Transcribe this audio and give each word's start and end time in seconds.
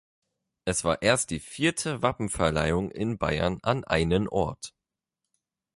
Es 0.65 0.83
war 0.83 1.03
erst 1.03 1.29
die 1.29 1.37
vierte 1.39 2.01
Wappenverleihung 2.01 2.89
in 2.89 3.19
Bayern 3.19 3.59
an 3.61 3.83
einen 3.83 4.27
Ort. 4.27 4.73